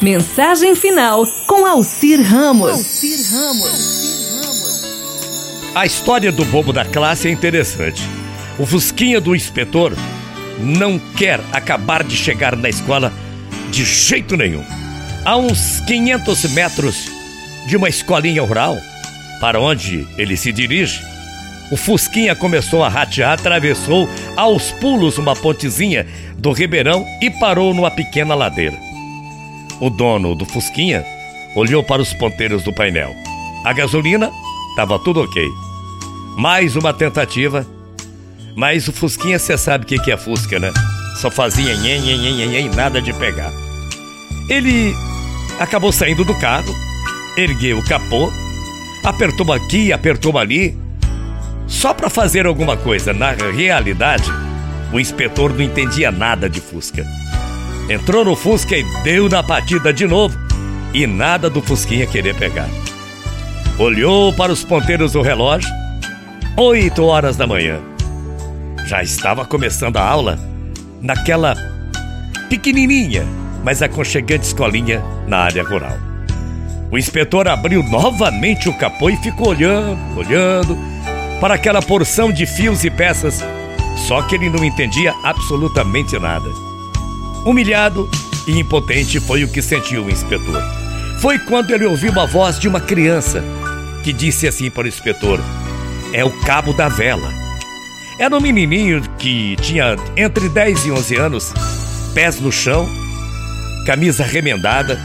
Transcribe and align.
Mensagem 0.00 0.74
final 0.74 1.26
com 1.46 1.64
Alcir 1.64 2.20
Ramos. 2.20 2.70
Alcir 2.70 3.18
Ramos. 3.32 3.96
A 5.74 5.86
história 5.86 6.30
do 6.30 6.44
bobo 6.44 6.72
da 6.72 6.84
classe 6.84 7.28
é 7.28 7.30
interessante. 7.30 8.02
O 8.58 8.66
Fusquinha 8.66 9.20
do 9.20 9.34
inspetor 9.34 9.94
não 10.58 10.98
quer 10.98 11.40
acabar 11.52 12.04
de 12.04 12.14
chegar 12.14 12.54
na 12.56 12.68
escola 12.68 13.12
de 13.70 13.84
jeito 13.84 14.36
nenhum. 14.36 14.64
A 15.24 15.36
uns 15.38 15.80
500 15.80 16.52
metros 16.52 17.10
de 17.66 17.76
uma 17.76 17.88
escolinha 17.88 18.42
rural, 18.42 18.76
para 19.40 19.60
onde 19.60 20.06
ele 20.18 20.36
se 20.36 20.52
dirige, 20.52 21.02
o 21.70 21.76
Fusquinha 21.76 22.34
começou 22.36 22.84
a 22.84 22.88
ratear, 22.88 23.32
atravessou 23.32 24.08
aos 24.36 24.70
pulos 24.72 25.18
uma 25.18 25.34
pontezinha 25.34 26.06
do 26.36 26.52
Ribeirão 26.52 27.04
e 27.20 27.30
parou 27.30 27.74
numa 27.74 27.90
pequena 27.90 28.34
ladeira. 28.34 28.85
O 29.80 29.90
dono 29.90 30.34
do 30.34 30.46
Fusquinha 30.46 31.04
olhou 31.54 31.82
para 31.82 32.00
os 32.00 32.12
ponteiros 32.14 32.62
do 32.62 32.72
painel. 32.72 33.14
A 33.64 33.72
gasolina 33.72 34.30
estava 34.70 34.98
tudo 34.98 35.20
ok. 35.22 35.46
Mais 36.38 36.76
uma 36.76 36.94
tentativa, 36.94 37.66
mas 38.54 38.88
o 38.88 38.92
Fusquinha 38.92 39.38
você 39.38 39.58
sabe 39.58 39.84
o 39.84 39.86
que 39.86 40.10
é 40.10 40.16
Fusca, 40.16 40.58
né? 40.58 40.72
Só 41.20 41.30
fazia 41.30 41.76
nhen, 41.76 42.00
nhen, 42.00 42.18
nhen, 42.18 42.48
nhen, 42.48 42.68
nada 42.70 43.02
de 43.02 43.12
pegar. 43.14 43.52
Ele 44.48 44.94
acabou 45.58 45.92
saindo 45.92 46.24
do 46.24 46.34
carro, 46.38 46.74
ergueu 47.36 47.78
o 47.78 47.84
capô, 47.84 48.30
apertou 49.04 49.52
aqui, 49.52 49.92
apertou 49.92 50.38
ali, 50.38 50.78
só 51.66 51.92
para 51.92 52.08
fazer 52.08 52.46
alguma 52.46 52.76
coisa. 52.76 53.12
Na 53.12 53.32
realidade, 53.32 54.30
o 54.92 54.98
inspetor 55.00 55.52
não 55.52 55.62
entendia 55.62 56.10
nada 56.10 56.48
de 56.48 56.60
Fusca. 56.60 57.04
Entrou 57.88 58.24
no 58.24 58.34
Fusca 58.34 58.76
e 58.76 58.82
deu 59.04 59.28
na 59.28 59.44
partida 59.44 59.92
de 59.92 60.06
novo, 60.06 60.36
e 60.92 61.06
nada 61.06 61.48
do 61.48 61.62
Fusquinha 61.62 62.06
querer 62.06 62.34
pegar. 62.34 62.68
Olhou 63.78 64.32
para 64.32 64.50
os 64.50 64.64
ponteiros 64.64 65.12
do 65.12 65.22
relógio, 65.22 65.70
oito 66.56 67.04
horas 67.04 67.36
da 67.36 67.46
manhã. 67.46 67.78
Já 68.88 69.02
estava 69.02 69.44
começando 69.44 69.98
a 69.98 70.02
aula 70.02 70.38
naquela 71.00 71.54
pequenininha, 72.48 73.24
mas 73.62 73.82
aconchegante 73.82 74.46
escolinha 74.46 75.00
na 75.28 75.38
área 75.38 75.62
rural. 75.62 75.96
O 76.90 76.98
inspetor 76.98 77.46
abriu 77.46 77.84
novamente 77.84 78.68
o 78.68 78.78
capô 78.78 79.10
e 79.10 79.16
ficou 79.18 79.50
olhando, 79.50 80.18
olhando 80.18 80.76
para 81.40 81.54
aquela 81.54 81.82
porção 81.82 82.32
de 82.32 82.46
fios 82.46 82.84
e 82.84 82.90
peças, 82.90 83.44
só 84.08 84.22
que 84.22 84.34
ele 84.34 84.50
não 84.50 84.64
entendia 84.64 85.14
absolutamente 85.22 86.18
nada. 86.18 86.65
Humilhado 87.46 88.10
e 88.44 88.58
impotente 88.58 89.20
foi 89.20 89.44
o 89.44 89.48
que 89.48 89.62
sentiu 89.62 90.04
o 90.04 90.10
inspetor. 90.10 90.60
Foi 91.20 91.38
quando 91.38 91.70
ele 91.70 91.86
ouviu 91.86 92.10
uma 92.10 92.26
voz 92.26 92.58
de 92.58 92.66
uma 92.66 92.80
criança 92.80 93.40
que 94.02 94.12
disse 94.12 94.48
assim 94.48 94.68
para 94.68 94.84
o 94.84 94.88
inspetor: 94.88 95.40
É 96.12 96.24
o 96.24 96.30
cabo 96.40 96.72
da 96.72 96.88
vela. 96.88 97.32
Era 98.18 98.36
um 98.36 98.40
menininho 98.40 99.00
que 99.16 99.54
tinha 99.60 99.94
entre 100.16 100.48
10 100.48 100.86
e 100.86 100.90
11 100.90 101.16
anos, 101.16 101.54
pés 102.12 102.40
no 102.40 102.50
chão, 102.50 102.88
camisa 103.86 104.24
remendada 104.24 105.00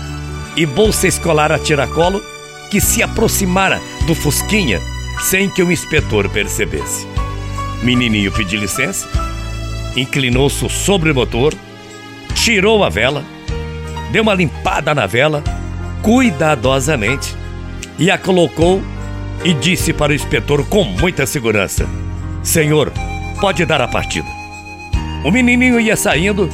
e 0.58 0.66
bolsa 0.66 1.08
escolar 1.08 1.52
a 1.52 1.60
tiracolo 1.60 2.24
que 2.72 2.82
se 2.82 3.04
aproximara 3.04 3.80
do 4.08 4.16
Fusquinha 4.16 4.82
sem 5.22 5.48
que 5.48 5.62
o 5.62 5.72
inspetor 5.72 6.28
percebesse. 6.28 7.06
Menininho 7.84 8.32
pediu 8.32 8.60
licença, 8.60 9.08
inclinou-se 9.96 10.68
sobre 10.70 11.12
o 11.12 11.16
motor, 11.16 11.54
tirou 12.42 12.84
a 12.84 12.90
vela, 12.90 13.24
deu 14.12 14.24
uma 14.24 14.34
limpada 14.34 14.96
na 14.96 15.06
vela, 15.06 15.44
cuidadosamente, 16.02 17.36
e 18.00 18.10
a 18.10 18.18
colocou 18.18 18.82
e 19.44 19.54
disse 19.54 19.94
para 19.94 20.12
o 20.12 20.16
inspetor 20.16 20.66
com 20.66 20.84
muita 20.84 21.28
segurança: 21.28 21.88
Senhor, 22.42 22.92
pode 23.40 23.64
dar 23.64 23.80
a 23.80 23.88
partida. 23.88 24.28
O 25.24 25.30
menininho 25.30 25.80
ia 25.80 25.96
saindo 25.96 26.50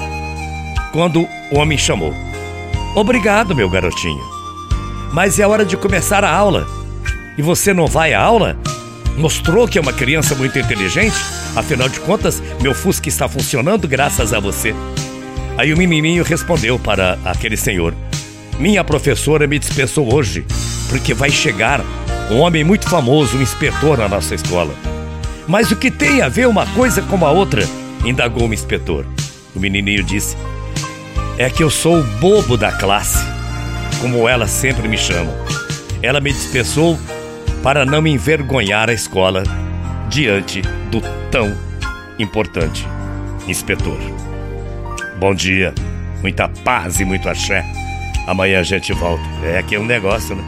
quando 0.92 1.26
o 1.52 1.58
homem 1.58 1.78
chamou: 1.78 2.14
Obrigado, 2.94 3.56
meu 3.56 3.70
garotinho. 3.70 4.22
Mas 5.14 5.40
é 5.40 5.48
hora 5.48 5.64
de 5.64 5.78
começar 5.78 6.22
a 6.22 6.30
aula 6.30 6.68
e 7.38 7.42
você 7.42 7.74
não 7.74 7.88
vai 7.88 8.14
à 8.14 8.22
aula? 8.22 8.60
Mostrou 9.18 9.68
que 9.68 9.78
é 9.78 9.82
uma 9.82 9.94
criança 9.94 10.36
muito 10.36 10.60
inteligente? 10.60 11.18
Afinal 11.56 11.88
de 11.88 12.00
contas, 12.02 12.44
meu 12.62 12.76
Fusca 12.76 13.08
está 13.08 13.28
funcionando 13.30 13.88
graças 13.88 14.34
a 14.34 14.40
você. 14.40 14.76
Aí 15.58 15.74
o 15.74 15.78
menininho 15.78 16.24
respondeu 16.24 16.78
para 16.78 17.18
aquele 17.26 17.58
senhor: 17.58 17.94
Minha 18.60 18.84
professora 18.84 19.48
me 19.48 19.58
dispensou 19.58 20.14
hoje, 20.14 20.46
porque 20.90 21.14
vai 21.14 21.30
chegar 21.30 21.82
um 22.30 22.40
homem 22.40 22.64
muito 22.64 22.90
famoso, 22.90 23.38
um 23.38 23.42
inspetor 23.42 23.98
na 23.98 24.08
nossa 24.08 24.36
escola. 24.36 24.74
Mas 25.48 25.72
o 25.72 25.76
que 25.76 25.90
tem 25.90 26.22
a 26.22 26.30
ver 26.30 26.48
uma 26.48 26.66
coisa 26.68 27.02
com 27.02 27.26
a 27.26 27.32
outra? 27.32 27.64
indagou 28.06 28.48
o 28.48 28.54
inspetor. 28.54 29.06
O 29.56 29.60
menininho 29.60 30.04
disse: 30.04 30.38
É 31.38 31.50
que 31.50 31.64
eu 31.64 31.70
sou 31.70 32.00
o 32.00 32.04
bobo 32.04 32.58
da 32.58 32.72
classe, 32.72 33.24
como 34.02 34.28
ela 34.28 34.48
sempre 34.48 34.88
me 34.88 34.98
chama. 34.98 35.34
Ela 36.02 36.20
me 36.20 36.32
dispensou 36.32 36.98
para 37.64 37.86
não 37.86 38.02
me 38.02 38.12
envergonhar 38.12 38.90
a 38.90 38.94
escola 38.94 39.44
diante 40.10 40.62
do 40.92 41.02
tão 41.32 41.58
importante 42.20 42.88
inspetor. 43.48 43.98
Bom 45.20 45.34
dia, 45.34 45.74
muita 46.22 46.48
paz 46.48 47.00
e 47.00 47.06
muito 47.06 47.28
axé. 47.28 47.66
Amanhã 48.28 48.60
a 48.60 48.64
gente 48.64 48.94
volta. 48.94 49.24
É 49.44 49.58
aqui 49.58 49.78
um 49.78 49.86
negócio, 49.86 50.36
né? 50.36 50.44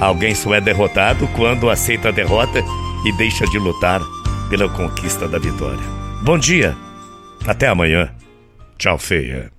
Alguém 0.00 0.34
só 0.34 0.54
é 0.54 0.60
derrotado 0.60 1.28
quando 1.36 1.70
aceita 1.70 2.08
a 2.08 2.12
derrota 2.12 2.62
e 3.04 3.12
deixa 3.16 3.44
de 3.46 3.58
lutar 3.58 4.00
pela 4.50 4.68
conquista 4.68 5.28
da 5.28 5.38
vitória. 5.38 5.82
Bom 6.22 6.38
dia, 6.38 6.76
até 7.46 7.68
amanhã. 7.68 8.10
Tchau, 8.76 8.98
feia. 8.98 9.57